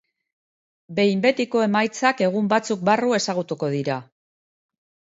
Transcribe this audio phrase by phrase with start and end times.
[0.99, 4.05] Behin betiko emaitzak egun batzuk barru ezagutuko dira.